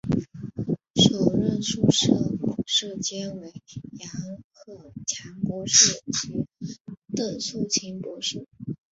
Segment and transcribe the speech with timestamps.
[0.95, 2.07] 首任宿舍
[2.65, 3.51] 舍监为
[3.91, 4.11] 杨
[4.51, 6.47] 鹤强博士及
[7.15, 8.47] 邓素琴博士。